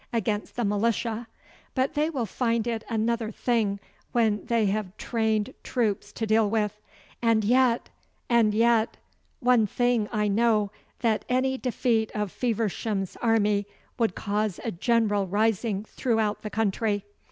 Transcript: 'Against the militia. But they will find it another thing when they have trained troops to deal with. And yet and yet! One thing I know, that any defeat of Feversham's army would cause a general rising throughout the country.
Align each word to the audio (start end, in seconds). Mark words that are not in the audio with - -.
'Against 0.11 0.55
the 0.55 0.65
militia. 0.65 1.27
But 1.75 1.93
they 1.93 2.09
will 2.09 2.25
find 2.25 2.65
it 2.65 2.83
another 2.89 3.29
thing 3.29 3.79
when 4.13 4.43
they 4.47 4.65
have 4.65 4.97
trained 4.97 5.53
troops 5.61 6.11
to 6.13 6.25
deal 6.25 6.49
with. 6.49 6.81
And 7.21 7.43
yet 7.43 7.89
and 8.27 8.51
yet! 8.55 8.97
One 9.41 9.67
thing 9.67 10.09
I 10.11 10.27
know, 10.27 10.71
that 11.01 11.23
any 11.29 11.55
defeat 11.59 12.11
of 12.15 12.31
Feversham's 12.31 13.15
army 13.17 13.67
would 13.99 14.15
cause 14.15 14.59
a 14.63 14.71
general 14.71 15.27
rising 15.27 15.85
throughout 15.85 16.41
the 16.41 16.49
country. 16.49 17.05